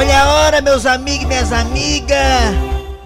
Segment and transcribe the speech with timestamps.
[0.00, 2.16] Olha a hora, meus amigos e minhas amigas.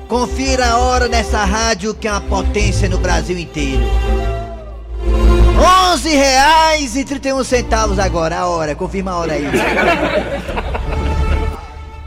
[0.06, 3.82] Confira a hora nessa rádio que é uma potência no Brasil inteiro.
[5.92, 8.76] 11 reais e 31 centavos agora, a hora.
[8.76, 9.42] Confirma a hora aí.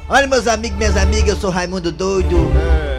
[0.08, 2.50] Olha, meus amigos e minhas amigas, eu sou Raimundo Doido.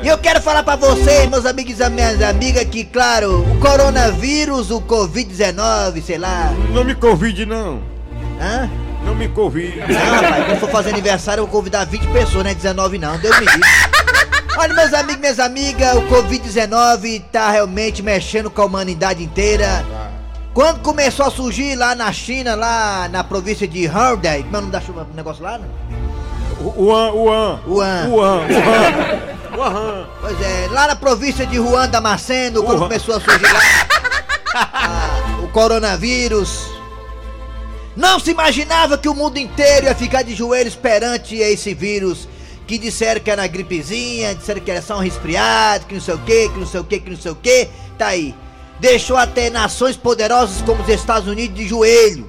[0.03, 4.71] E eu quero falar pra vocês, meus amigos e minhas amigas, que, claro, o coronavírus,
[4.71, 6.53] o Covid-19, sei lá.
[6.71, 7.81] Não me convide, não.
[8.39, 8.69] Hã?
[9.09, 9.79] Não me convide.
[9.79, 13.17] Não, rapaz, quando for fazer aniversário eu vou convidar 20 pessoas, não é 19 não,
[13.17, 13.71] Deus me livre.
[14.59, 19.83] Olha, meus amigos minhas amigas, o Covid-19 tá realmente mexendo com a humanidade inteira.
[20.53, 24.61] Quando começou a surgir lá na China, lá na província de Hubei, como é o
[24.61, 25.57] nome da chuva, negócio lá?
[25.57, 25.67] Né?
[26.61, 27.61] Wuhan, Wuhan.
[27.67, 28.09] Wuhan.
[28.09, 29.57] Wuhan, Wuhan.
[29.57, 30.07] Wuhan.
[30.21, 32.89] Pois é, lá na província de Juan Damasceno, quando Wuhan.
[32.89, 33.61] começou a surgir lá
[34.55, 36.78] ah, o coronavírus.
[37.99, 42.29] Não se imaginava que o mundo inteiro ia ficar de joelhos perante esse vírus.
[42.65, 46.15] Que disseram que era uma gripezinha, disseram que era só um resfriado, que não sei
[46.15, 47.69] o que, que não sei o que, que não sei o que.
[47.99, 48.37] Tá aí.
[48.79, 52.29] Deixou até nações poderosas como os Estados Unidos de joelho.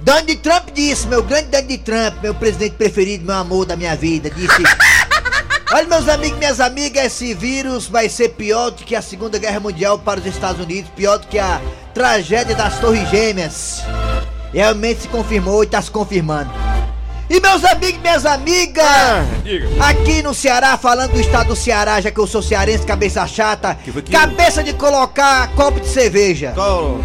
[0.00, 4.30] Donald Trump disse, meu grande Donald Trump, meu presidente preferido, meu amor da minha vida,
[4.30, 4.48] disse.
[5.74, 9.36] Olha, meus amigos e minhas amigas, esse vírus vai ser pior do que a Segunda
[9.36, 11.60] Guerra Mundial para os Estados Unidos, pior do que a
[11.92, 13.82] tragédia das Torres Gêmeas.
[14.52, 16.50] Realmente se confirmou e está se confirmando.
[17.30, 22.00] E meus amigos e minhas amigas, Ah, aqui no Ceará, falando do estado do Ceará,
[22.00, 26.52] já que eu sou cearense, cabeça chata, Que que- cabeça de colocar copo de cerveja.
[26.54, 26.98] Qual?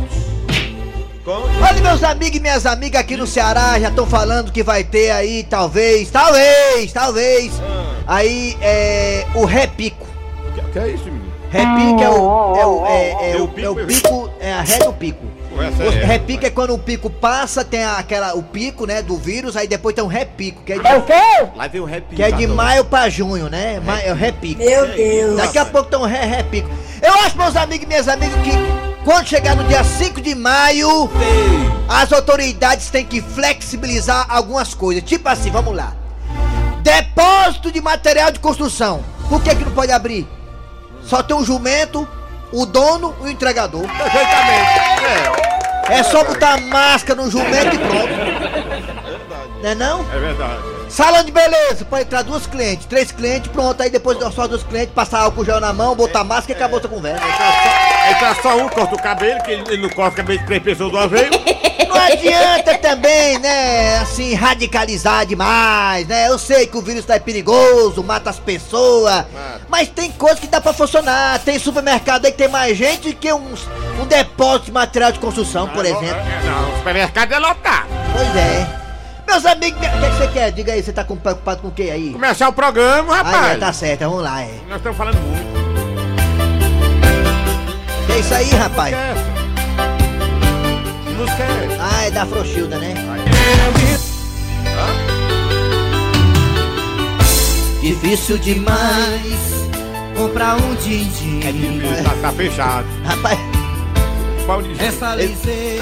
[1.62, 5.10] Olha, meus amigos e minhas amigas aqui no Ceará já estão falando que vai ter
[5.12, 7.52] aí, talvez, talvez, talvez,
[8.08, 10.06] aí é o repico.
[10.56, 11.24] Que, que é isso, menino?
[11.50, 12.56] Repico é o.
[12.58, 14.94] É o, é, o, o pico, é o é o- pico, é a ré do
[14.94, 15.26] pico.
[15.62, 19.18] Essa O é, repico é quando o pico passa, tem aquela, o pico, né, do
[19.18, 20.84] vírus, aí depois tem um repico, que é de,
[21.56, 22.16] Lá vem o rap.
[22.16, 23.80] que é de maio pra junho, né?
[23.80, 24.64] Ma- É o repico.
[24.64, 25.38] Meu Deus.
[25.38, 26.70] Daqui a pouco tem um repico.
[27.02, 28.52] Eu acho, meus amigos e minhas amigas, que
[29.04, 31.10] quando chegar no dia 5 de maio,
[31.90, 35.04] as autoridades têm que flexibilizar algumas coisas.
[35.04, 35.94] Tipo assim, vamos lá.
[36.82, 39.04] Depósito de material de construção.
[39.30, 40.28] Por que que não pode abrir?
[41.06, 42.08] Só tem um jumento,
[42.54, 43.82] o dono e o entregador.
[43.82, 45.44] Perfeitamente.
[45.90, 48.14] É só botar máscara no jumento e pronto.
[49.62, 50.06] Não é não?
[50.12, 50.74] É, é verdade.
[50.88, 53.82] Salão de beleza, pode entrar duas clientes, três clientes, pronto.
[53.82, 56.88] Aí depois só duas clientes, passar álcool gel na mão, botar máscara e acabou essa
[56.88, 57.26] conversa.
[58.10, 60.62] Entra só um, corta o cabelo, que ele, ele não corta o cabelo de três
[60.64, 61.30] pessoas de uma vez.
[61.94, 66.28] Não adianta também, né, assim, radicalizar demais, né?
[66.28, 69.26] Eu sei que o vírus tá perigoso, mata as pessoas,
[69.70, 71.38] mas tem coisa que dá pra funcionar.
[71.40, 73.68] Tem supermercado aí que tem mais gente que uns,
[74.02, 76.08] um depósito de material de construção, por exemplo.
[76.08, 77.88] É, Não, o supermercado é lotado.
[78.12, 78.68] Pois é.
[79.28, 80.52] Meus amigos, o que, que você quer?
[80.52, 82.12] Diga aí, você tá com- preocupado com o que aí?
[82.12, 83.52] Começar o programa, Ah, rapaz.
[83.54, 84.50] é, tá certo, vamos lá, é.
[84.68, 85.63] Nós estamos falando muito.
[88.14, 88.96] É isso aí, rapaz?
[91.06, 91.84] Que música é essa?
[91.84, 92.94] Ah, é da Frochilda, né?
[97.82, 99.54] Difícil demais
[100.16, 101.42] comprar um din-din.
[101.46, 102.88] É difícil, tá, tá fechado.
[103.04, 103.38] Rapaz,
[104.80, 105.18] Essa.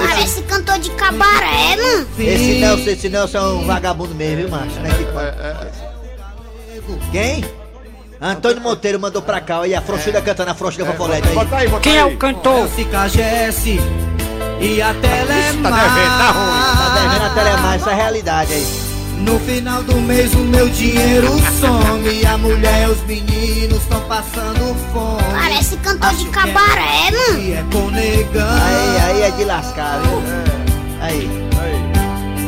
[0.07, 2.07] Parece cantor de cabaré, mano.
[2.19, 4.79] esse Nelson, esse Nelson é um vagabundo mesmo, viu, macho?
[4.79, 4.89] Né?
[4.97, 5.31] Que pode-
[7.11, 7.45] Quem?
[8.21, 11.33] Antônio Monteiro mandou pra cá, e a Frochilda cantando a Frochilda Fofolete aí.
[11.33, 11.97] Bota aí, bota Quem aí.
[11.97, 12.67] é o cantor?
[12.67, 13.79] Fica Jesse
[14.59, 15.71] e a Telemar.
[15.73, 16.77] Tá devendo, tá ruim.
[16.77, 18.67] Tá devendo a Telemar, essa é a realidade aí.
[19.17, 21.29] No final do mês o meu dinheiro
[21.59, 22.25] some.
[22.25, 25.23] A mulher e os meninos estão passando fome.
[25.31, 27.39] Parece cantor de Acho que cabaré, é mano.
[27.41, 28.47] E é com negão.
[28.47, 30.21] Aí, aí é de lascar, viu?
[31.01, 31.50] Aí.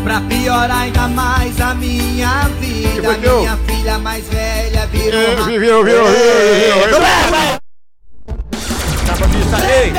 [0.03, 3.17] Pra piorar ainda mais a minha Que vida.
[3.17, 5.21] Minha filha mais velha virou.
[5.21, 6.03] Viu, uma- viu, viu, viu.
[9.03, 9.93] Acaba disso aí.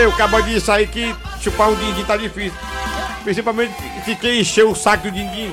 [0.00, 2.58] Eu acabo disso aí que chupar um din-din tá difícil.
[3.24, 3.74] Principalmente
[4.04, 5.52] se quem encheu o saco do din-din.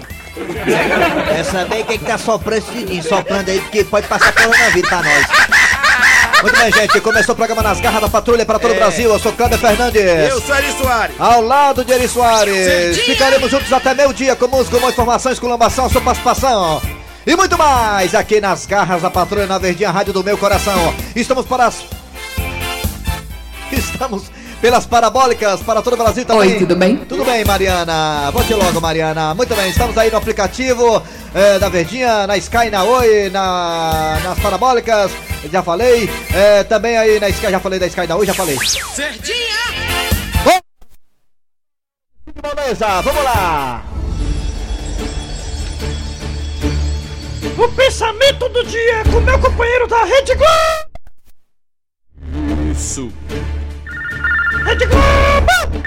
[1.37, 5.01] É saber quem que tá soprando esse dedinho, soprando aí, porque pode passar coronavírus pra
[5.03, 5.25] nós.
[6.41, 9.11] Muito bem, gente, começou o programa Nas Garras da Patrulha para todo o Brasil.
[9.11, 10.01] Eu sou Cláudio Fernandes.
[10.43, 11.15] sou Eri Soares.
[11.19, 12.97] Ao lado de Eri Soares.
[12.99, 16.81] Ficaremos juntos até meio-dia com música, com informações, com lambação, sua participação.
[17.27, 20.95] E muito mais aqui nas garras da patrulha na Verdinha Rádio do Meu Coração.
[21.15, 21.83] Estamos para as.
[23.71, 24.23] Estamos
[24.61, 26.51] pelas parabólicas para todo o Brasil também.
[26.51, 26.97] Oi, tudo bem?
[26.97, 28.29] Tudo bem, Mariana.
[28.31, 29.33] Volte logo, Mariana.
[29.33, 31.01] Muito bem, estamos aí no aplicativo
[31.33, 35.11] eh, da Verdinha, na Sky, na Oi, na, nas parabólicas.
[35.51, 36.07] Já falei.
[36.33, 38.55] Eh, também aí na Sky, já falei da Sky da Oi, já falei.
[40.45, 40.59] Bom,
[42.55, 43.83] Beleza, vamos lá.
[47.57, 50.91] O pensamento do dia é com meu companheiro da Rede Globo!
[52.71, 53.11] Isso.
[54.81, 55.85] Rede Globo!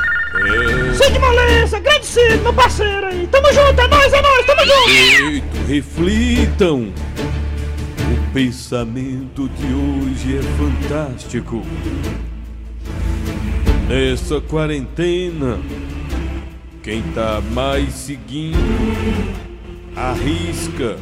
[1.82, 3.26] Grande Cid, meu parceiro aí!
[3.26, 4.90] Tamo junto, é nóis, é nóis, tamo junto!
[4.90, 6.92] Eito, reflitam.
[7.98, 11.62] O pensamento de hoje é fantástico.
[13.88, 15.58] Nessa quarentena,
[16.82, 18.56] quem tá mais seguindo
[19.96, 20.96] arrisca.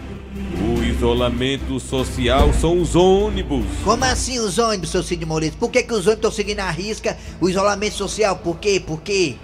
[0.60, 3.66] O isolamento social são os ônibus.
[3.82, 5.56] Como assim os ônibus, seu Cid Moreira?
[5.58, 8.36] Por que, que os ônibus estão seguindo a risca o isolamento social?
[8.36, 8.80] Por quê?
[8.84, 9.34] Por quê?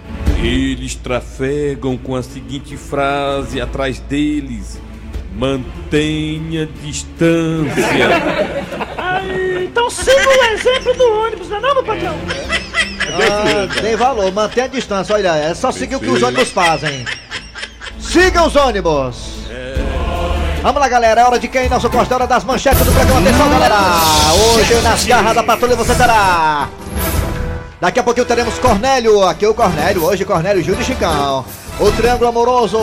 [0.41, 4.79] Eles trafegam com a seguinte frase atrás deles:
[5.35, 8.07] Mantenha distância.
[8.97, 12.15] Aí, então siga o exemplo do ônibus, não é não, meu patrão?
[13.11, 17.03] Ah, tem valor, mantenha a distância, olha, é só seguir o que os ônibus fazem.
[17.99, 19.39] Siga os ônibus!
[20.61, 21.69] Vamos lá, galera, é hora de quem?
[21.69, 23.21] Nosso Costa, é hora das manchetes do programa.
[23.21, 23.77] Atenção, galera!
[24.53, 26.67] Hoje nas garras da patrulha você terá.
[27.79, 31.45] Daqui a pouquinho teremos Cornélio, aqui o Cornélio, hoje Cornélio Júlio e Chicão.
[31.79, 32.77] O Triângulo Amoroso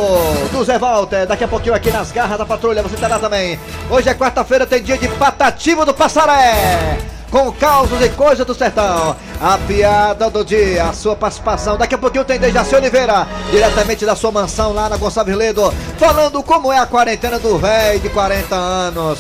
[0.51, 3.61] do Zé Walter, daqui a pouquinho aqui nas garras da patrulha você terá também.
[3.91, 9.15] Hoje é quarta-feira, tem dia de Patativa do Passaré com causos e coisas do sertão.
[9.39, 11.77] A piada do dia, a sua participação.
[11.77, 16.43] Daqui a pouquinho tem Dejaci Oliveira, diretamente da sua mansão lá na Gonçalves Ledo, falando
[16.43, 19.19] como é a quarentena do velho de 40 anos.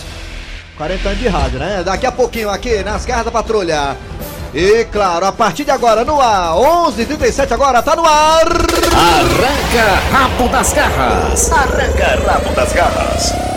[0.78, 1.82] 40 anos de rádio, né?
[1.84, 3.94] Daqui a pouquinho aqui nas garras da patrulha.
[4.54, 8.46] E claro, a partir de agora no ar, 11h37 agora, tá no ar.
[8.46, 11.52] Arranca rabo das garras.
[11.52, 13.55] Arranca rabo das garras.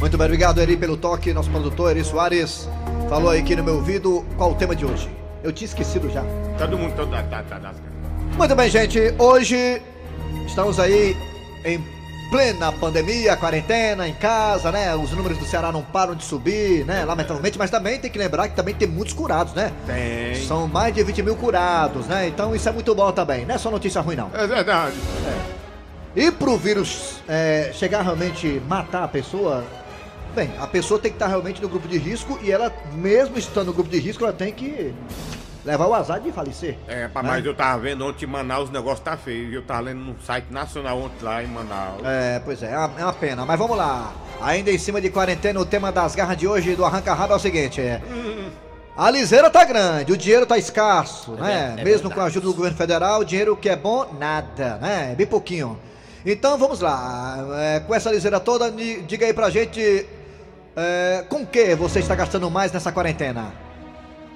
[0.00, 2.66] Muito bem, obrigado Eri pelo toque, nosso produtor Eri Soares.
[3.06, 5.10] Falou aí aqui no meu ouvido qual o tema de hoje.
[5.44, 6.24] Eu tinha esquecido já.
[6.56, 7.74] Todo mundo todo, tá, tá, tá,
[8.34, 8.98] Muito bem, gente.
[9.18, 9.82] Hoje
[10.46, 11.14] estamos aí
[11.66, 11.84] em
[12.30, 14.96] plena pandemia, quarentena, em casa, né?
[14.96, 17.04] Os números do Ceará não param de subir, né?
[17.04, 19.70] Lamentavelmente, mas também tem que lembrar que também tem muitos curados, né?
[19.84, 20.46] Tem.
[20.46, 22.26] São mais de 20 mil curados, né?
[22.26, 23.44] Então isso é muito bom também.
[23.44, 24.30] Não é só notícia ruim, não.
[24.32, 24.96] É verdade.
[26.16, 29.64] E pro vírus é, chegar realmente matar a pessoa,
[30.34, 33.66] bem, a pessoa tem que estar realmente no grupo de risco e ela, mesmo estando
[33.68, 34.94] no grupo de risco, ela tem que
[35.64, 36.76] levar o azar de falecer.
[36.88, 37.28] É, pá, né?
[37.30, 39.52] mas eu tava vendo ontem em Manaus o negócio tá feio.
[39.52, 42.02] Eu tava lendo num site nacional ontem lá em Manaus.
[42.04, 43.44] É, pois é, é uma, é uma pena.
[43.44, 44.12] Mas vamos lá.
[44.40, 47.36] Ainda em cima de quarentena, o tema das garras de hoje do Arranca Rabo é
[47.36, 48.00] o seguinte: é.
[48.96, 51.74] A liseira tá grande, o dinheiro tá escasso, né?
[51.76, 54.76] ver- é Mesmo com a ajuda do governo federal, o dinheiro que é bom, nada,
[54.76, 55.14] né?
[55.16, 55.78] Bem pouquinho.
[56.24, 57.36] Então vamos lá.
[57.58, 60.06] É, com essa liseira toda, diga aí pra gente.
[60.80, 63.52] É, com que você está gastando mais nessa quarentena?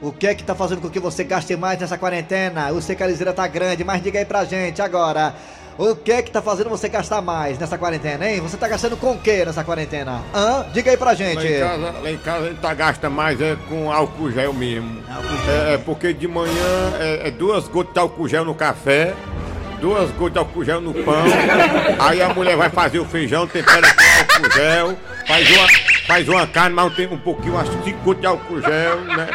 [0.03, 2.69] O que é que tá fazendo com que você gaste mais nessa quarentena?
[2.69, 5.35] Eu sei que a liseira tá grande, mas diga aí pra gente agora.
[5.77, 8.41] O que é que tá fazendo você gastar mais nessa quarentena, hein?
[8.41, 10.23] Você tá gastando com o que nessa quarentena?
[10.33, 10.67] Hã?
[10.73, 11.47] Diga aí pra Lá gente.
[11.47, 15.03] em, casa, lá em casa a gente tá gasta mais é com álcool gel mesmo.
[15.49, 19.15] É, é porque de manhã é, é duas gotas de álcool gel no café,
[19.81, 21.25] duas gotas de álcool gel no pão.
[21.99, 24.97] aí a mulher vai fazer o feijão, tempera com álcool gel,
[25.27, 25.67] faz uma,
[26.07, 29.29] faz uma carne, mas tem um pouquinho, umas cinco gotas de álcool gel, né?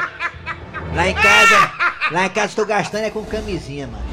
[0.96, 1.72] Lá em casa,
[2.12, 4.04] lá em casa tô gastando é com camisinha, mano.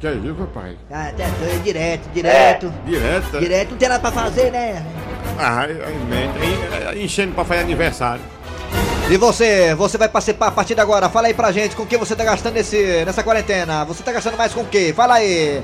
[0.00, 0.76] Que é isso, papai?
[0.90, 2.74] Ah, tá doido, direto, direto.
[2.84, 3.38] Direta?
[3.38, 4.84] Direto, não tem nada pra fazer, né?
[5.38, 8.22] Ah, aí, enchendo pra fazer aniversário.
[9.10, 11.08] E você, você vai participar a partir de agora.
[11.08, 13.84] Fala aí pra gente com o que você tá gastando nesse, nessa quarentena.
[13.84, 14.92] Você tá gastando mais com o quê?
[14.94, 15.62] Fala aí.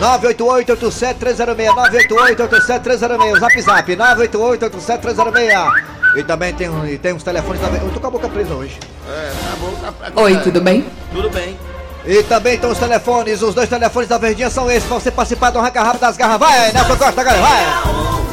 [0.00, 5.72] 988-87306, 988-87306, zap zap, 988-87306.
[6.16, 7.68] E também tem, um- e tem uns telefones da...
[7.68, 8.78] Eu tô com a boca presa hoje.
[9.08, 9.70] É, tá bom,
[10.14, 10.86] tá, Oi, tudo bem?
[11.12, 11.58] Tudo bem.
[12.06, 15.50] E também tem os telefones, os dois telefones da Verdinha são esses, pra você participar
[15.50, 16.38] do Arranca Rabo das Garras.
[16.38, 17.64] Vai, Nelson Costa, galera, vai!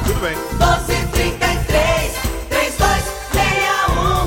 [0.05, 0.35] Tudo bem.
[0.35, 2.13] 1233
[2.49, 4.25] 3261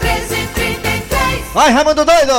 [0.00, 2.32] 1333 Vai, Raimundo Doido!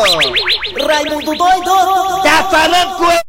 [0.88, 2.24] Raimundo doido!
[2.24, 3.29] Tá falando com ele!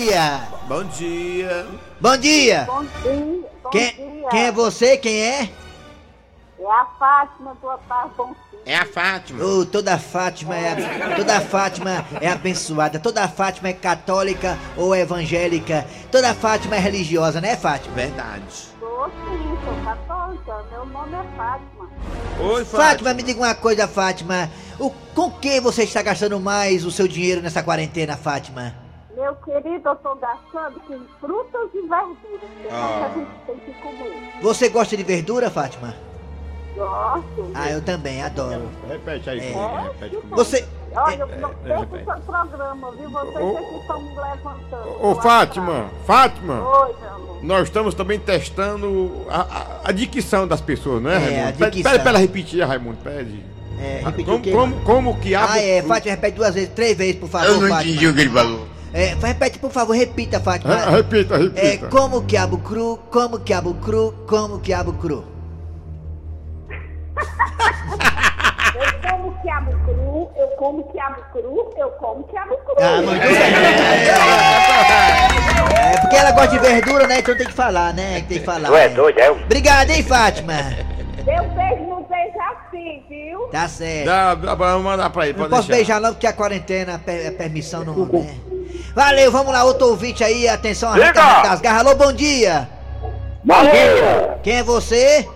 [0.00, 0.48] Dia!
[0.66, 1.66] Bom dia.
[2.00, 2.64] Bom dia!
[2.66, 4.28] Bom dia, bom Quem, dia.
[4.30, 4.96] quem é você?
[4.96, 5.50] Quem é?
[6.58, 8.34] É a Fátima do Otávio Bonfim.
[8.64, 9.44] É a Fátima.
[9.44, 10.74] Oh, toda Fátima é
[11.14, 17.54] toda Fátima é abençoada, toda Fátima é católica ou evangélica, toda Fátima é religiosa, né,
[17.54, 17.94] Fátima?
[17.94, 18.70] Verdade.
[18.80, 20.64] Sou sim, sou católica.
[20.72, 21.90] Meu nome é Fátima.
[22.40, 24.50] Oi, Fátima, me diga uma coisa, Fátima.
[24.78, 28.74] O, com que você está gastando mais o seu dinheiro nessa quarentena, Fátima?
[29.20, 32.50] Meu querido, eu tô gastando com frutas e verduras.
[32.62, 32.96] Que é o Ah.
[32.98, 34.32] que a gente tem que comer.
[34.40, 35.94] Você gosta de verdura, Fátima?
[36.74, 37.50] Gosto.
[37.54, 38.62] Ah, eu também, adoro.
[38.88, 39.82] Repete aí, É.
[39.82, 40.36] repete comigo.
[40.36, 40.66] Você.
[40.96, 42.00] Olha, eu não é, perco é.
[42.00, 43.10] o seu programa, viu?
[43.10, 45.04] Vocês Ô, aqui estão me levantando.
[45.06, 47.44] Ô Fátima, Fátima, Oi, meu amor.
[47.44, 51.48] nós estamos também testando a, a- a dicção das pessoas, né, É, Raimundo?
[51.48, 51.92] a Pede, dicção.
[51.92, 53.44] pede pra ela repetir, Raimundo, pede.
[53.78, 56.96] É, Ah, repetiu como, como, como que abre Ah, é, Fátima, repete duas vezes, três
[56.96, 57.46] vezes, por favor.
[57.48, 58.66] Eu não entendi o que ele falou.
[58.92, 60.74] É, repete, por favor, repita, Fátima.
[60.74, 61.60] Ah, repita, repita.
[61.60, 65.24] É, como quiabo cru, como quiabo cru, como quiabo cru.
[68.74, 72.74] Eu como quiabo cru, eu como quiabo cru, eu como quiabo cru.
[72.80, 73.30] Ah, muito bem.
[75.78, 77.18] É, porque ela gosta de verdura, né?
[77.20, 78.24] Então tem que falar, né?
[78.28, 78.68] Tem que falar.
[78.68, 79.30] Tu é doido, é?
[79.30, 80.54] Obrigado, hein, Fátima?
[81.24, 83.40] Meu beijo não beija assim, viu?
[83.52, 84.06] Tá certo.
[84.06, 85.94] Dá, dá, vamos mandar pra ele, Não pode posso deixar.
[85.94, 88.34] beijar não, porque a quarentena, a per- a permissão não, né?
[88.94, 91.86] Valeu, vamos lá, outro ouvinte aí, atenção, arranca das garras.
[91.86, 92.68] Alô, bom dia.
[93.44, 94.38] Bom dia!
[94.42, 95.26] Quem é você?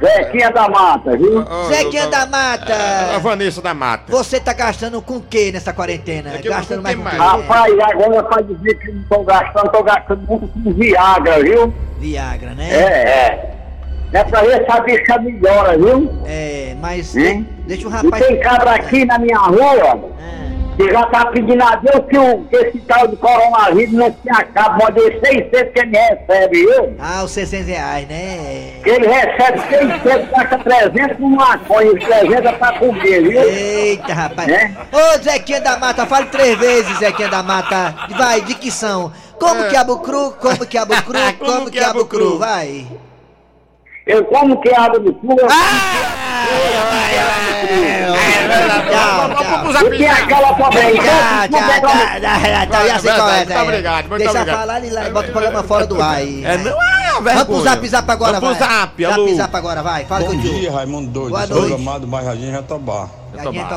[0.00, 1.44] Zequinha da Mata, viu?
[1.48, 2.72] Ó, Zequinha da Mata.
[2.72, 4.04] É, a Vanessa da Mata.
[4.12, 6.34] Você tá gastando com o que nessa quarentena?
[6.36, 7.32] É gastando mais tenho com o mais.
[7.48, 11.74] Rapaz, agora pra dizer que não tô gastando, tô gastando muito com Viagra, viu?
[11.98, 12.68] Viagra, né?
[12.70, 13.54] É, é.
[14.12, 16.10] É pra ver se a bicha melhora, viu?
[16.24, 18.24] É, mas de- deixa o E rapaz.
[18.26, 20.47] tem cabra aqui na minha rua Ah,
[20.78, 24.30] que já tá pedindo a Deus que, o, que esse tal de coronavírus não se
[24.30, 25.18] acabe, pode ser
[25.50, 26.94] 600 que ele recebe, viu?
[27.00, 28.80] Ah, os 600 reais, né?
[28.84, 33.42] Que ele recebe 600, gasta 300 no maconha, os 300 é pra comer, viu?
[33.42, 34.48] Eita, rapaz.
[34.48, 34.70] É?
[34.92, 37.94] Ô, Zequinha da Mata, fale três vezes, Zequinha da Mata.
[38.16, 39.12] Vai, de que são?
[39.40, 39.68] Como É.
[39.70, 42.38] quiabo cru, como quiabo cru, Como como quiabo quiabo cru, cru.
[42.38, 42.86] vai.
[44.06, 47.66] Eu como que água do cu, eu Tchau, Vamos tchau.
[47.66, 49.28] pro E Tchau,
[51.48, 55.10] tchau, tchau, tchau, tchau, já sei qual é Muito obrigado, muito Deixa falar e lá,
[55.10, 56.44] bota o programa fora do ar aí.
[56.44, 58.68] É, não é uma Vamos pro zap zap agora, Vamos vai.
[58.68, 59.26] pro zap, alô.
[59.26, 60.04] Zap zap agora, vai.
[60.04, 60.54] Fala Bom contigo.
[60.54, 61.30] dia, Raimundo Doido.
[61.30, 61.68] Boa noite.
[61.68, 63.08] Gramado, bairro Jardim Jatobá.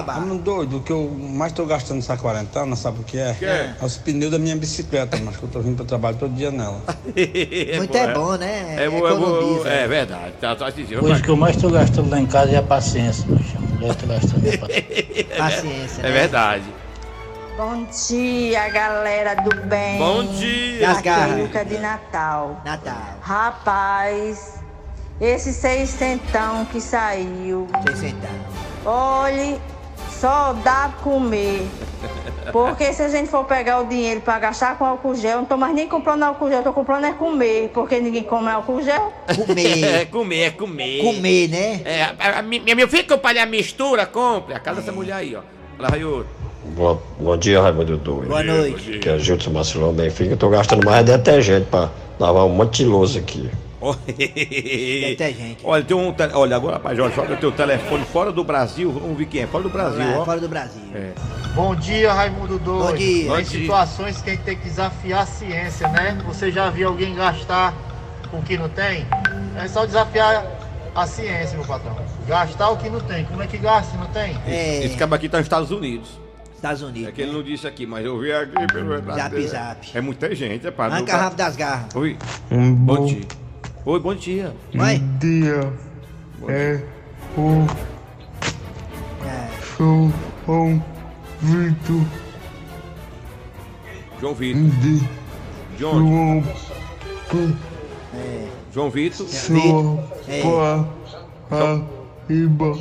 [0.07, 3.33] Raimundo Doido, o que eu mais tô gastando nessa quarentena, sabe o que é?
[3.33, 3.75] Que é?
[3.81, 6.81] Os pneus da minha bicicleta, mas que eu tô vindo pro trabalho todo dia nela.
[7.77, 8.75] Muito é bom, né?
[8.77, 9.69] É, bom, é, bom, Economiza.
[9.69, 10.33] é verdade.
[10.39, 11.03] Tá, tá assistindo.
[11.03, 13.60] Hoje que eu mais tô gastando lá em casa é a paciência, meu chão.
[15.37, 16.01] Paciência.
[16.01, 16.11] É né?
[16.11, 16.63] verdade.
[17.57, 19.97] Bom dia, galera do bem.
[19.97, 20.91] Bom dia.
[20.91, 21.09] Aqui
[21.57, 22.61] é de Natal.
[22.63, 23.17] Natal.
[23.21, 24.59] Rapaz,
[25.19, 28.31] esse seiscentão que saiu, Sem sentar.
[28.85, 29.59] olhe,
[30.09, 31.67] só dá pra comer.
[32.51, 35.45] Porque se a gente for pegar o dinheiro pra gastar com álcool gel, eu não
[35.45, 38.81] tô mais nem comprando álcool gel, eu tô comprando é comer, porque ninguém come álcool
[38.81, 39.13] gel.
[39.27, 40.05] É Comer.
[40.09, 41.01] comer, é comer.
[41.03, 41.81] Comer, né?
[41.85, 44.53] É, a, a, minha- meu filho, compre a mistura, compre.
[44.53, 45.41] A casa dessa mulher aí, ó.
[45.79, 46.25] Olha, Raio.
[46.75, 48.27] Bom, bom dia, Raimundo Doido.
[48.27, 48.99] Boa noite.
[48.99, 50.31] Que é Júlio Marcelão Benfica.
[50.33, 51.89] Eu tô gastando mais detergente pra
[52.19, 53.49] lavar um monte de louça aqui.
[54.07, 55.57] Detergente.
[55.63, 56.13] Olha, tem um.
[56.13, 58.91] tele- Olha, agora, rapaz, Jorge, joga teu telefone fora do Brasil.
[58.91, 59.47] Vamos ver quem é.
[59.47, 60.25] Fora do Brasil, Lá, ó.
[60.25, 60.81] Fora do Brasil.
[60.93, 61.11] É.
[61.55, 62.87] Bom dia, Raimundo Doido.
[62.91, 63.17] Bom dia.
[63.19, 63.45] Tem Bom dia.
[63.45, 66.17] situações que a gente tem que desafiar a ciência, né?
[66.25, 67.73] Você já viu alguém gastar
[68.29, 69.05] com o que não tem?
[69.57, 70.45] É só desafiar
[70.95, 71.95] a ciência, meu patrão.
[72.27, 73.25] Gastar o que não tem.
[73.25, 74.37] Como é que gasta se não tem?
[74.47, 74.85] É.
[74.85, 76.19] Esse cabo aqui tá nos Estados Unidos.
[76.55, 77.13] Estados É Unidos.
[77.15, 79.91] que ele não disse aqui, mas eu vi aqui pelo Zap, zap.
[79.95, 80.93] É muita gente, é para.
[80.93, 81.95] Arranca rabo das garras.
[81.95, 82.15] Oi.
[82.51, 83.21] Um Bom dia.
[83.85, 84.53] Oi, bom dia.
[84.73, 84.99] Vai.
[84.99, 85.73] dia
[86.47, 86.81] é o É.
[89.77, 90.13] João
[91.41, 92.01] Vitor
[94.19, 94.61] João Vitor.
[94.79, 95.01] de
[95.79, 96.43] João.
[97.31, 97.53] João
[98.71, 99.25] João Vitor.
[100.27, 100.41] É.
[101.49, 102.79] Paraíba.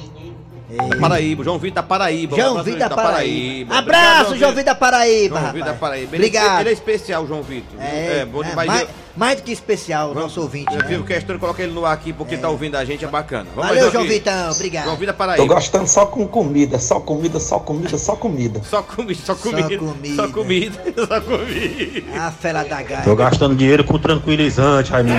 [1.00, 1.44] Paraíba.
[1.44, 2.36] João Vitor da Paraíba.
[2.36, 3.74] João Vitor da Paraíba.
[3.78, 5.52] Abraço, João Vitor da Paraíba, João.
[5.52, 6.16] Vitor da Paraíba.
[6.16, 6.60] Ele, Obrigado.
[6.60, 7.80] Ele é especial, João Vitor.
[7.80, 8.68] É, bom é, demais.
[8.68, 10.72] mais, Eu- mais do que especial, nosso ouvinte.
[10.72, 10.86] Eu né?
[10.88, 13.46] vivo questão de colocar ele no ar aqui porque tá ouvindo a gente, é bacana.
[13.54, 14.04] Vamos Valeu, João.
[14.04, 14.84] Vitão, obrigado.
[14.84, 15.54] João Vitor da Tô Paraíba.
[15.54, 18.60] gastando só com comida, só comida, só comida, só comida.
[18.70, 19.78] Só comida, só comida.
[19.78, 20.16] comida.
[20.16, 22.20] Só comida, só comida.
[22.20, 23.02] A fela da gaia.
[23.02, 25.14] Tô gastando dinheiro com tranquilizante, Raimundo.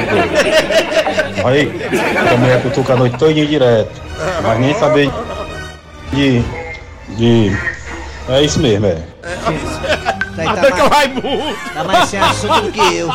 [1.46, 1.72] Aí,
[2.34, 4.02] a mulher cutuca a noite todinha direto.
[4.44, 5.12] Mas nem saber
[6.14, 6.42] de.
[7.16, 7.52] de.
[8.30, 9.04] É isso mesmo, é.
[10.32, 11.56] Isso aí tá Até que é o Raimundo.
[11.74, 13.10] tá mais sem assunto do que eu.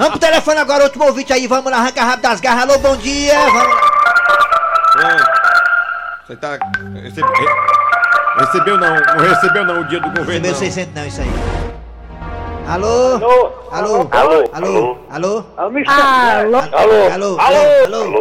[0.00, 2.62] Vamos pro telefone agora, último ouvinte aí, vamos lá, arranca rabo das garras.
[2.62, 3.38] Alô, bom dia.
[3.38, 3.76] Vamos...
[6.26, 6.58] Você tá.
[7.02, 7.28] Recebe...
[8.38, 10.30] Recebeu não, não recebeu não o dia do governo.
[10.30, 10.58] Recebeu não.
[10.58, 11.30] 600 não, isso aí.
[12.66, 13.16] Alô?
[13.70, 14.08] Alô?
[14.10, 14.10] Alô?
[14.10, 14.48] Alô?
[14.54, 14.96] Alô?
[15.10, 15.44] Alô?
[15.56, 15.84] Alô?
[15.84, 15.84] Alô?
[15.86, 16.56] Alô?
[16.56, 17.00] Alô?
[17.10, 17.38] Alô?
[17.38, 17.38] Alô?
[17.38, 17.66] Alô?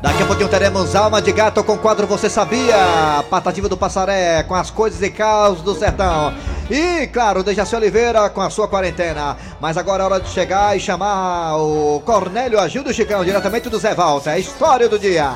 [0.00, 3.22] Daqui a pouquinho teremos Alma de Gato com o quadro Você Sabia?
[3.28, 6.32] Patativa do Passaré com as coisas e caos do sertão.
[6.70, 9.36] E, claro, Dejaci Oliveira com a sua quarentena.
[9.60, 13.94] Mas agora é hora de chegar e chamar o Cornélio Agildo Chicão, diretamente do Zé
[13.94, 14.30] Walter.
[14.30, 15.32] É a história do dia.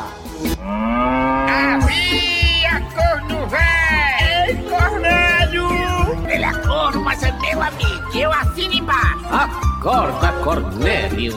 [1.68, 4.48] Havia corno velho!
[4.48, 6.26] Ei, Cornélio!
[6.26, 8.16] Ele é corno, mas é meu amigo.
[8.16, 9.65] Eu assino embaixo.
[9.86, 11.32] Acorda, Cornélio.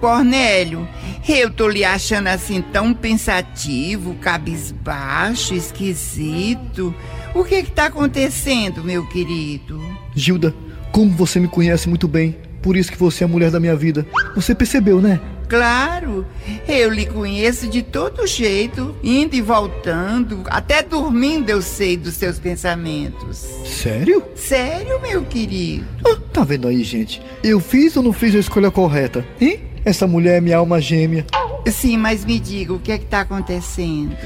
[0.00, 0.88] Cornélio,
[1.28, 6.92] eu tô lhe achando assim tão pensativo, cabisbaixo, esquisito.
[7.32, 9.80] O que que tá acontecendo, meu querido?
[10.12, 10.52] Gilda,
[10.90, 13.76] como você me conhece muito bem, por isso que você é a mulher da minha
[13.76, 14.04] vida.
[14.34, 15.20] Você percebeu, né?
[15.48, 16.26] Claro,
[16.66, 22.38] eu lhe conheço de todo jeito, indo e voltando, até dormindo eu sei dos seus
[22.38, 23.46] pensamentos.
[23.64, 24.24] Sério?
[24.34, 25.86] Sério, meu querido?
[26.04, 27.22] Ah, tá vendo aí, gente?
[27.44, 29.60] Eu fiz ou não fiz a escolha correta, hein?
[29.84, 31.24] Essa mulher é minha alma gêmea.
[31.70, 34.16] Sim, mas me diga, o que é que tá acontecendo?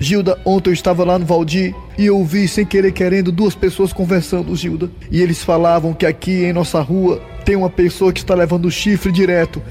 [0.00, 3.92] Gilda, ontem eu estava lá no Valdir e eu vi sem querer querendo duas pessoas
[3.92, 4.90] conversando, Gilda.
[5.10, 8.70] E eles falavam que aqui em nossa rua tem uma pessoa que está levando o
[8.70, 9.62] chifre direto.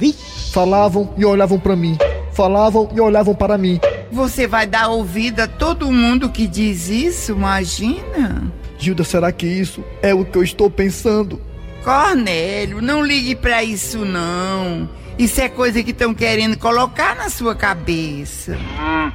[0.52, 1.96] Falavam e olhavam para mim.
[2.34, 3.80] Falavam e olhavam para mim.
[4.12, 8.52] Você vai dar ouvido a todo mundo que diz isso, imagina?
[8.80, 11.40] Gilda, será que isso é o que eu estou pensando?
[11.84, 14.90] Cornélio, não ligue pra isso não.
[15.20, 18.58] Isso é coisa que estão querendo colocar na sua cabeça.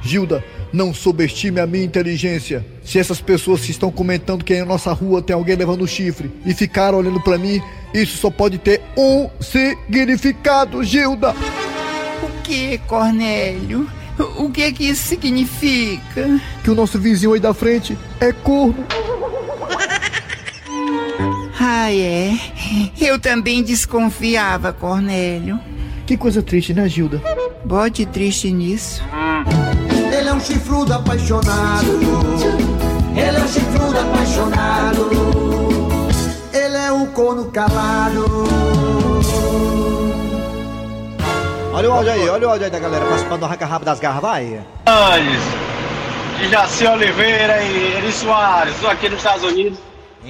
[0.01, 0.41] Gilda,
[0.71, 2.65] não subestime a minha inteligência.
[2.81, 6.53] Se essas pessoas que estão comentando que em nossa rua tem alguém levando chifre e
[6.53, 7.61] ficaram olhando pra mim,
[7.93, 11.35] isso só pode ter um significado, Gilda.
[12.23, 13.89] O que, Cornélio?
[14.37, 16.39] O que que isso significa?
[16.63, 18.85] Que o nosso vizinho aí da frente é corno.
[21.59, 22.37] Ah, é?
[22.99, 25.59] Eu também desconfiava, Cornélio.
[26.05, 27.21] Que coisa triste, né, Gilda?
[27.63, 29.01] Bote triste nisso.
[30.17, 31.87] Ele é um chifrudo apaixonado.
[33.15, 35.52] Ele é um chifrudo apaixonado.
[37.13, 38.25] É corno calado.
[41.71, 43.99] Olha o áudio aí, olha o áudio aí da galera participando do Arranca Rabo das
[43.99, 44.65] Garras, vai.
[46.39, 49.77] De Jaci Oliveira e Eri Soares, estou aqui nos Estados Unidos,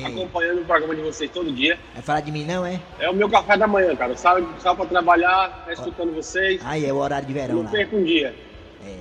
[0.03, 1.79] acompanhando o programa de vocês todo dia.
[1.93, 2.81] Vai falar de mim não, é?
[2.99, 4.17] É o meu café da manhã, cara.
[4.17, 6.59] Saio, saio pra trabalhar, tá escutando vocês.
[6.65, 7.69] Aí é o horário de verão Não lá.
[7.69, 8.35] perco um dia.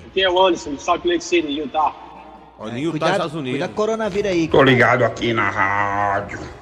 [0.06, 1.92] Aqui é o Anderson, de Salt Lake City, Utah.
[2.60, 3.50] Olha, Utah, Cuidado, Estados Unidos.
[3.54, 4.46] cuidado com o coronavírus aí.
[4.46, 6.61] Tô ligado aqui na rádio.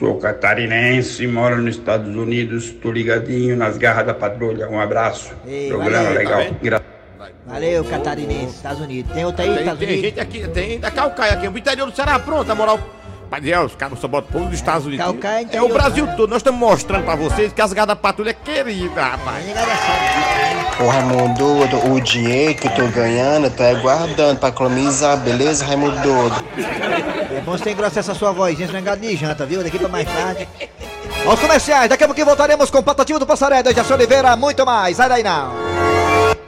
[0.00, 4.66] Sou catarinense, moro nos Estados Unidos, tô ligadinho nas garras da patrulha.
[4.66, 5.30] Um abraço.
[5.46, 6.18] Ei, Programa valeu.
[6.18, 6.40] legal.
[6.42, 6.50] Tá?
[6.62, 6.82] Gra-
[7.46, 9.12] Valeu, catarinense, Estados Unidos.
[9.12, 10.04] Tem outro aí, Tem, Estados tem Unidos?
[10.08, 12.80] gente aqui, tem da Calcaia aqui, o interior do Ceará, pronto, a moral.
[13.30, 15.04] Mas é, os caras só botam povo dos Estados Unidos.
[15.04, 16.14] Calcaia é é interior, o Brasil né?
[16.16, 19.44] todo, nós estamos mostrando pra vocês que as garras da patrulha é querida, rapaz.
[20.82, 21.44] Ô Raimundo
[21.92, 26.32] o dinheiro que eu tô ganhando, eu tô é guardando pra economizar, beleza, Raimundo?
[27.30, 29.62] É bom você engrossar essa sua vozinha, senão é gado de janta, viu?
[29.62, 30.48] Daqui pra mais tarde.
[31.26, 34.64] Aos comerciais, daqui a pouquinho voltaremos com o Patativa do Passaré, da Jaci Oliveira, muito
[34.64, 34.96] mais.
[34.96, 35.52] Sai daí não.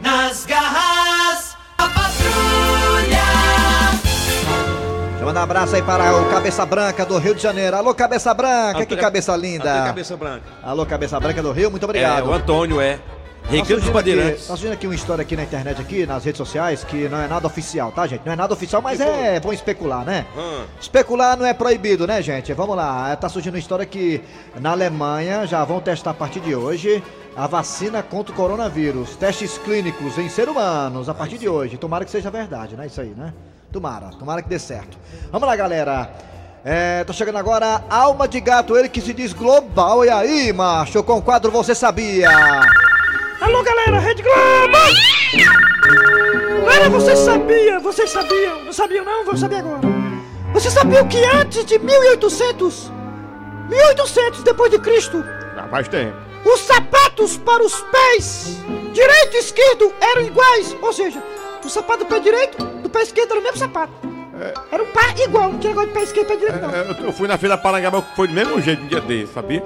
[0.01, 3.23] Nas garras da patrulha.
[5.11, 7.77] Deixa eu mandar um abraço aí para o Cabeça Branca do Rio de Janeiro.
[7.77, 9.71] Alô, Cabeça Branca, que cabeça linda.
[9.71, 10.43] Antônio Cabeça Branca.
[10.63, 12.21] Alô, Cabeça Branca do Rio, muito obrigado.
[12.21, 12.99] É, o Antônio é.
[13.49, 14.47] Recanto dos Bandeirantes.
[14.47, 17.29] Tá surgindo aqui uma história aqui na internet, aqui nas redes sociais, que não é
[17.29, 18.23] nada oficial, tá, gente?
[18.25, 20.25] Não é nada oficial, mas é bom especular, né?
[20.37, 20.65] Hum.
[20.81, 22.53] Especular não é proibido, né, gente?
[22.55, 23.15] Vamos lá.
[23.17, 24.23] Tá surgindo uma história que
[24.61, 27.03] na Alemanha já vão testar a partir de hoje
[27.37, 29.17] a vacina contra o coronavírus.
[29.17, 31.77] Testes clínicos em ser humanos a partir de hoje.
[31.77, 32.87] Tomara que seja verdade, né?
[32.87, 33.35] Isso aí, né?
[33.71, 34.99] Tomara, tomara que dê certo.
[35.31, 36.11] Vamos lá, galera.
[36.65, 40.05] É, tô chegando agora, Alma de Gato, ele que se diz global.
[40.05, 42.31] E aí, macho, com o quadro Você Sabia?
[43.43, 44.79] Alô, galera, Rede Globo!
[46.65, 49.25] Galera, você sabia, vocês sabiam, não sabiam não?
[49.25, 49.81] Vou saber agora.
[50.53, 52.93] Você sabia que antes de 1800,
[53.69, 55.25] 1800 depois de Cristo,
[55.57, 56.17] Já faz tempo.
[56.45, 58.59] os sapatos para os pés
[58.93, 60.77] direito e esquerdo eram iguais?
[60.81, 61.21] Ou seja,
[61.65, 63.93] o sapato do pé direito, do pé esquerdo era o mesmo sapato.
[64.71, 66.71] Era um par igual, não tinha negócio de pé esquerdo e pé direito não.
[66.75, 69.63] É, Eu, eu fui na fila Parangaba, foi do mesmo jeito um dia desse, sabia?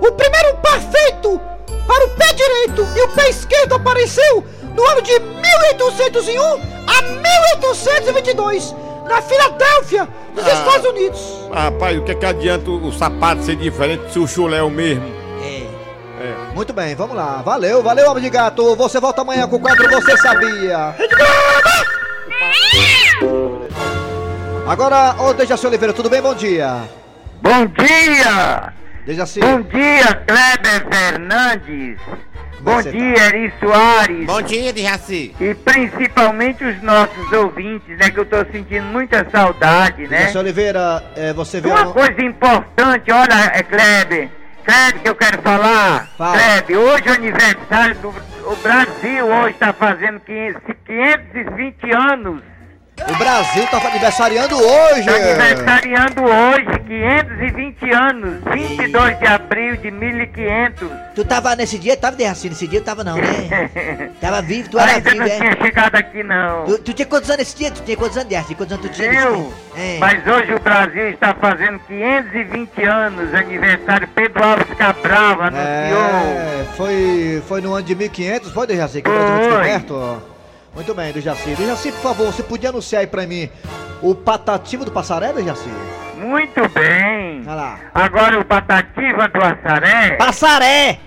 [0.00, 1.40] O primeiro par feito
[1.86, 6.40] para o pé direito e o pé esquerdo apareceu no ano de 1801
[6.86, 8.74] a 1822,
[9.08, 10.52] na Filadélfia, nos Ah.
[10.52, 11.20] Estados Unidos.
[11.52, 14.62] Rapaz, o que é que adianta o, o sapato ser diferente se o chulé é
[14.62, 15.18] o mesmo?
[16.20, 16.52] É.
[16.54, 17.42] Muito bem, vamos lá.
[17.44, 18.74] Valeu, valeu, Alma de Gato.
[18.74, 20.94] Você volta amanhã com o quadro Você Sabia.
[24.66, 26.20] Agora, ô Dejaci Oliveira, tudo bem?
[26.20, 26.82] Bom dia.
[27.40, 28.72] Bom dia!
[29.08, 29.40] Dejaci.
[29.40, 31.98] Bom dia, Kleber Fernandes.
[32.60, 34.26] Bom você dia, Eri Soares.
[34.26, 35.34] Bom dia, Dejaci.
[35.40, 38.10] E principalmente os nossos ouvintes, né?
[38.10, 40.18] Que eu tô sentindo muita saudade, né?
[40.18, 44.28] Dejaci Oliveira, é, você vê Uma um- coisa importante, olha, é Kleber.
[44.62, 46.10] Kleber, que eu quero falar.
[46.18, 46.36] Fala.
[46.38, 52.42] Kleber, hoje é o aniversário do o Brasil, hoje está fazendo 500, 520 anos.
[53.06, 55.00] O Brasil tá aniversariando hoje.
[55.00, 60.88] Está aniversariando hoje, 520 anos, 22 de abril de 1500.
[61.14, 61.96] Tu tava nesse dia?
[61.96, 62.48] Tava Dejaci?
[62.48, 64.10] Nesse dia tava não, né?
[64.20, 65.36] Tava vivo, tu era Ainda vivo, não é?
[65.38, 66.64] tinha chegado aqui, não.
[66.64, 67.70] Tu, tu tinha quantos anos nesse dia?
[67.70, 68.54] Tu tinha quantos anos, Dejaci?
[68.54, 69.52] Quantos anos tu tinha Eu?
[69.76, 69.98] É.
[69.98, 75.58] Mas hoje o Brasil está fazendo 520 anos, aniversário Pedro Alves Cabral anunciou.
[75.60, 79.48] É, foi, foi no ano de 1500, foi, Dejaci, que o Brasil Foi.
[79.48, 80.22] descoberto?
[80.74, 81.54] Muito bem, Dejaci.
[81.54, 83.48] Dejaci, por favor, você podia anunciar aí pra mim
[84.02, 85.70] o patativo do passaré, Dejaci?
[86.18, 87.42] Muito bem.
[87.46, 87.80] Olha lá.
[87.94, 90.16] Agora o Patativa do Assaré.
[90.16, 90.98] Passaré!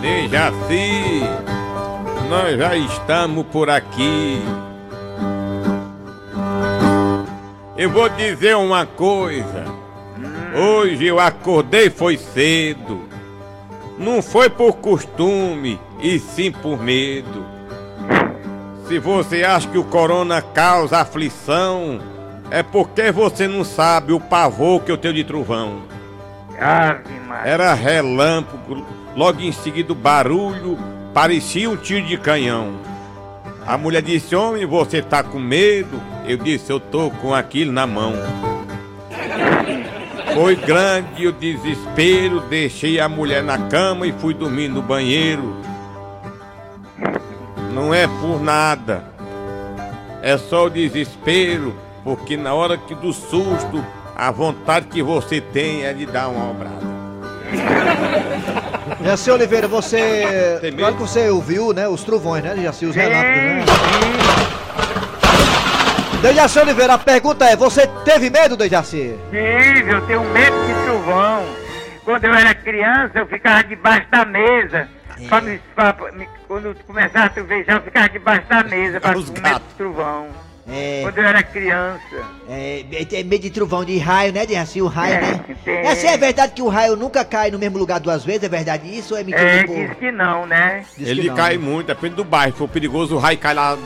[0.00, 1.22] Dejaci,
[2.28, 4.42] nós já estamos por aqui.
[7.76, 9.64] Eu vou dizer uma coisa.
[10.54, 13.09] Hoje eu acordei foi cedo.
[14.00, 17.44] Não foi por costume, e sim por medo.
[18.88, 22.00] Se você acha que o corona causa aflição,
[22.50, 25.82] é porque você não sabe o pavor que eu tenho de trovão.
[27.44, 30.78] Era relâmpago, logo em seguida o barulho,
[31.12, 32.76] parecia um tiro de canhão.
[33.66, 36.00] A mulher disse, homem, você tá com medo?
[36.26, 38.14] Eu disse, eu tô com aquilo na mão.
[40.34, 45.56] Foi grande o desespero, deixei a mulher na cama e fui dormir no banheiro.
[47.72, 49.04] Não é por nada,
[50.22, 53.84] é só o desespero, porque na hora que do susto,
[54.16, 56.90] a vontade que você tem é de dar uma obrada.
[59.00, 60.60] Dejaci Oliveira, você.
[60.76, 61.88] Claro que você ouviu, né?
[61.88, 62.86] Os trovões, né, Dejaci?
[62.86, 63.64] Os relâmpagos, né?
[66.22, 69.14] Dejaci Oliveira, a pergunta é: você teve medo, Dejaci?
[69.30, 71.44] Tive, eu tenho medo de trovão.
[72.04, 74.88] Quando eu era criança, eu ficava debaixo da mesa.
[75.28, 79.20] Pra me, pra- me- quando começava a trovejar, eu ficava debaixo da mesa pra com
[79.20, 80.26] medo de trovão.
[80.72, 81.00] É.
[81.02, 82.00] Quando eu era criança.
[82.48, 84.80] É, é medo de trovão, de raio, né, Dejaci?
[84.80, 85.40] O raio, É, né?
[85.64, 85.74] tem.
[85.78, 88.48] É, se é verdade que o raio nunca cai no mesmo lugar duas vezes, é
[88.48, 90.84] verdade isso ou é mentira É, diz que não, né?
[90.96, 91.64] Diz que Ele não, cai né?
[91.64, 92.52] muito, depende do bairro.
[92.52, 93.76] Se for perigoso, o raio cai lá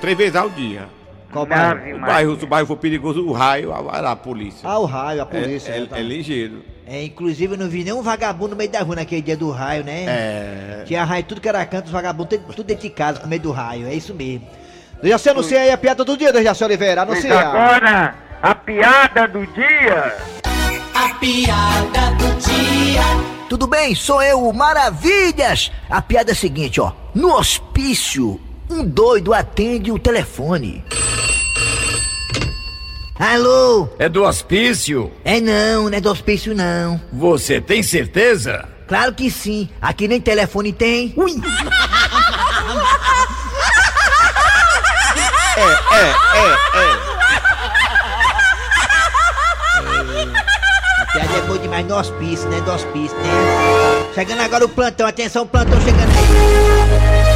[0.00, 0.88] três vezes ao dia.
[1.34, 1.96] Qual bairro?
[1.96, 4.60] O bairro, se o bairro for perigoso, o raio, vai lá a polícia.
[4.68, 5.72] Ah, o raio, a polícia.
[5.72, 5.98] é, né, é- tá.
[5.98, 6.64] é ligeiro.
[6.86, 9.82] É, inclusive eu não vi nenhum vagabundo no meio da rua naquele dia do raio,
[9.82, 10.04] né?
[10.06, 10.82] É.
[10.86, 13.50] Tinha raio tudo que era canto, os vagabundos tudo, dentro de casa com medo do
[13.52, 14.46] raio, é isso mesmo.
[15.02, 17.40] Dejaci, anuncia aí a piada do dia, Dejaci Oliveira, Pois anuncia.
[17.48, 20.14] agora, a piada do dia.
[20.94, 23.02] A piada do dia.
[23.48, 23.94] Tudo bem?
[23.94, 25.72] Sou eu, o Maravilhas!
[25.90, 26.92] A piada é a seguinte, ó.
[27.14, 30.84] No hospício, um doido atende o telefone.
[33.18, 33.88] Alô?
[33.98, 35.12] É do hospício?
[35.24, 37.00] É não, não é do hospício não.
[37.12, 38.68] Você tem certeza?
[38.88, 39.68] Claro que sim.
[39.80, 41.12] Aqui nem telefone tem.
[41.16, 41.32] Ui!
[45.56, 46.08] É, é,
[46.80, 47.14] é.
[51.00, 52.60] A piada é boa demais no hospício, né?
[52.62, 54.10] Do hospício, né?
[54.14, 57.33] Chegando agora o plantão, atenção, plantão chegando aí.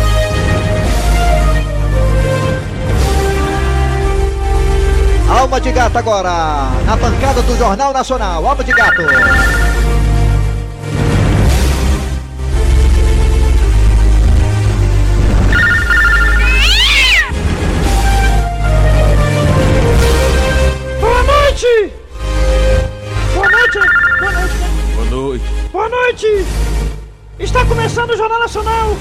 [5.28, 8.46] Alma de gato agora, na bancada do Jornal Nacional.
[8.46, 9.02] Alma de gato.
[20.98, 21.92] Boa noite!
[23.34, 23.78] Boa noite!
[24.18, 24.54] Boa noite!
[24.94, 25.44] Boa noite.
[25.70, 26.46] Boa noite!
[27.38, 28.96] Está começando o Jornal Nacional!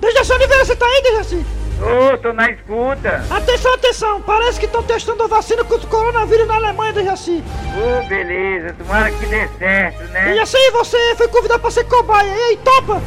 [0.00, 1.65] Dejaci Oliveira, você tá aí, Dejaci?
[1.78, 3.22] Ô, tô na escuta.
[3.30, 4.22] Atenção, atenção!
[4.22, 7.44] Parece que estão testando a vacina contra o coronavírus na Alemanha, Dejaci!
[7.76, 10.24] Ô, beleza, tomara que dê certo, né?
[10.24, 13.02] Dejaci, você foi convidado pra ser cobaia, e aí, topa?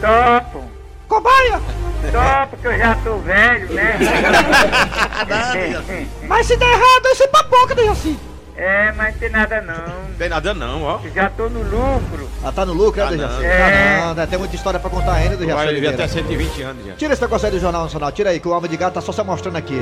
[0.00, 0.64] Topo.
[1.06, 1.60] Cobaia?
[2.12, 3.96] Topo, que eu já tô velho, né?
[6.26, 8.18] Mas se der errado, aí você papoca, Dejaci!
[8.60, 10.10] É, mas tem nada não.
[10.18, 11.00] Tem nada não, ó.
[11.02, 12.28] Eu já tô no lucro.
[12.44, 13.34] Ah, tá no lucro, é, Ah, Dejaci?
[13.34, 13.44] não.
[13.44, 13.98] É.
[14.00, 14.26] Tá não, né?
[14.26, 16.92] Tem muita história pra contar ainda, Dejaci Vai viver até 120 anos já.
[16.94, 19.00] Tira esse negócio aí do Jornal Nacional, tira aí, que o Alma de Gato tá
[19.00, 19.80] só se mostrando aqui.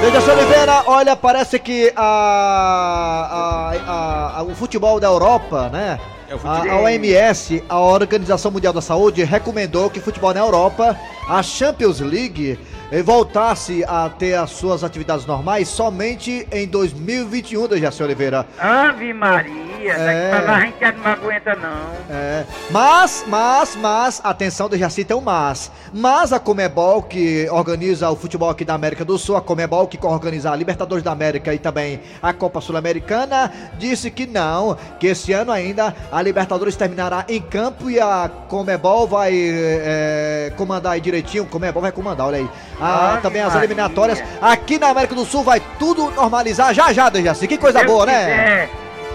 [0.00, 5.98] Dejaci Oliveira, olha, parece que a, a- a- a- o futebol da Europa, né?
[6.28, 10.40] É o A, a OMS, a Organização Mundial da Saúde, recomendou que o futebol na
[10.40, 10.96] Europa,
[11.28, 12.58] a Champions League,
[13.04, 18.46] voltasse a ter as suas atividades normais somente em 2021, Dejaci Oliveira.
[18.58, 20.30] Ave Maria, É.
[20.30, 22.14] daqui pra lá a gente já não aguenta não.
[22.14, 25.70] É, mas, mas, mas, atenção, Dejaci tem um mas.
[25.92, 29.98] Mas a Comebol, que organiza o futebol aqui da América do Sul, a Comebol, que
[30.04, 35.32] organiza a Libertadores da América e também a Copa Sul-Americana, disse que não, que esse
[35.32, 41.46] ano ainda a Libertadores terminará em campo e a Comebol vai é, comandar aí direitinho,
[41.46, 42.48] Comebol vai comandar, olha aí.
[42.80, 43.60] Ah, Ave também as Maria.
[43.66, 44.22] eliminatórias.
[44.40, 47.46] Aqui na América do Sul vai tudo normalizar já já, Dejaci.
[47.48, 48.20] Que coisa Deus boa, né?
[48.20, 48.70] quiser,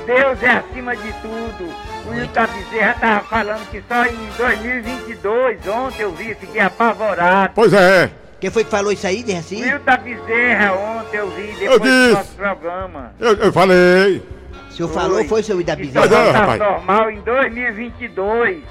[0.06, 1.74] Deus é acima de tudo.
[2.06, 7.54] O Wilton Bezerra tava falando que só em 2022, ontem eu vi, fiquei apavorado.
[7.56, 8.10] Pois é.
[8.40, 9.62] Quem foi que falou isso aí, Dejaci?
[9.62, 12.14] Wilton Bezerra ontem eu vi, Eu depois do disse.
[12.14, 13.12] nosso programa.
[13.20, 14.24] Eu, eu falei.
[14.70, 16.08] O senhor falou, foi, seu Ida Que Bezerra?
[16.08, 16.60] só Mas é, tá rapaz.
[16.60, 18.64] normal em 2022.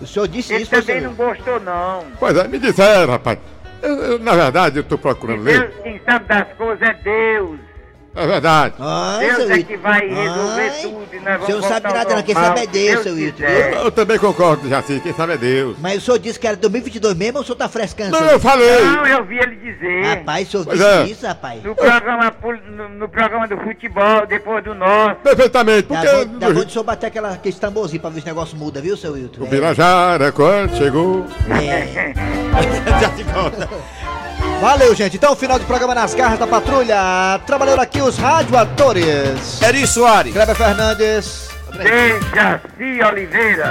[0.00, 2.04] O senhor disse Ele isso, foi, também não gostou não.
[2.18, 3.38] Pois é, me disseram, rapaz.
[3.82, 5.82] Eu- eu, na verdade, eu tô procurando Deus, ler.
[5.82, 7.58] quem sabe das coisas é Deus.
[8.18, 8.74] É verdade.
[9.20, 12.22] Deus é que vai resolver tudo e nós O senhor vamos não sabe nada não,
[12.22, 13.36] quem sabe é Deus, se seu Wilton.
[13.36, 13.72] quiser.
[13.72, 15.76] Eu, eu também concordo, Jaci, quem sabe é Deus.
[15.80, 18.10] Mas o senhor disse que era 2022 mesmo ou o senhor tá frescando?
[18.10, 18.80] Não, eu falei.
[18.84, 20.04] Não, eu vi ele dizer.
[20.04, 21.04] Rapaz, o senhor Pois disse é.
[21.06, 21.62] isso, rapaz?
[21.62, 22.34] No programa,
[22.70, 25.16] no, no programa do futebol, depois do nosso.
[25.22, 28.20] Perfeitamente, Dá porque bom, dá bom de o senhor bater aquela, aquele tamborzinho pra ver
[28.20, 29.44] se o negócio muda, viu, seu Wilton?
[29.44, 31.24] o Birajara, quando chegou.
[31.50, 32.12] É.
[33.00, 33.68] Já se conta.
[34.60, 35.16] Valeu, gente.
[35.16, 37.40] Então, final do programa nas garras da patrulha.
[37.46, 39.62] Trabalhando aqui os radioatores.
[39.62, 40.32] Eri Soares.
[40.32, 41.57] Kleber Fernandes.
[41.76, 43.64] Dejaci Oliveira.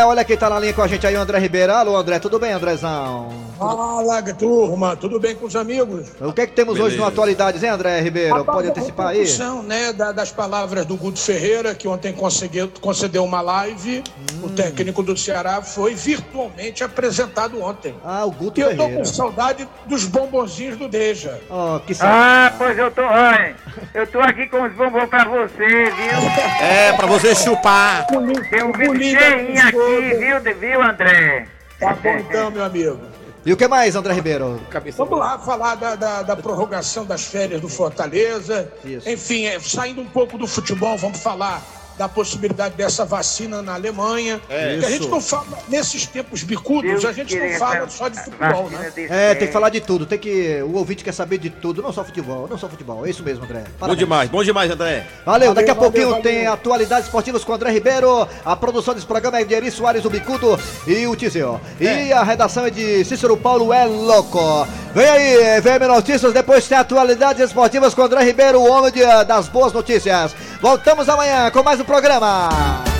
[0.00, 1.72] É, olha quem tá na linha com a gente aí, o André Ribeiro.
[1.72, 3.30] Alô, André, tudo bem, Andrezão?
[3.58, 6.08] Fala, turma, tudo bem com os amigos?
[6.20, 8.44] O que é que temos hoje no Atualidades, hein, André Ribeiro?
[8.44, 9.18] Pode antecipar aí?
[9.18, 14.02] Repercussão, né, da- das palavras do Guto Ferreira, que ontem conseguiu, concedeu uma live.
[14.42, 14.54] O Hum.
[14.54, 17.94] técnico do Ceará foi virtualmente apresentado ontem.
[18.04, 18.98] Ah, o Guto E eu tô Ferreira.
[18.98, 21.38] com saudade dos bombonzinhos do Deja.
[21.48, 23.54] Oh, que Ah, pois eu tô, olha,
[23.94, 26.30] eu tô aqui com os bombons pra você, viu?
[26.60, 28.06] É, pra você chupar.
[28.06, 31.46] Tem um vídeo cheinho aqui, viu, viu, André?
[31.78, 33.00] Tá bom então, meu amigo.
[33.44, 34.60] E o que mais, André Ribeiro?
[34.96, 38.72] Vamos lá falar da, da- da prorrogação das férias do Fortaleza.
[39.04, 41.60] Enfim, é, saindo um pouco do futebol, vamos falar
[42.02, 44.40] da possibilidade dessa vacina na Alemanha.
[44.50, 48.18] É, a gente não fala, nesses tempos bicudos, Deus a gente não fala só de
[48.20, 48.92] futebol, né?
[49.08, 50.04] É, tem que falar de tudo.
[50.04, 50.60] Tem que.
[50.64, 53.06] O ouvinte quer saber de tudo, não só futebol, não só futebol.
[53.06, 53.60] É isso mesmo, André.
[53.60, 53.98] Bom Parabéns.
[54.00, 55.06] demais, bom demais, André.
[55.24, 58.26] Valeu, daqui a Valeu, pouquinho valeu, tem atualidades esportivas com o André Ribeiro.
[58.44, 61.60] A produção desse programa é de Eri Soares, o Bicudo e o Tizio.
[61.80, 64.66] E a redação é de Cícero Paulo é louco.
[64.92, 69.24] Vem aí, VM Notícias, depois tem atualidades esportivas com o André Ribeiro, o homem de-
[69.24, 70.34] das boas notícias.
[70.60, 72.91] Voltamos amanhã com mais um programa.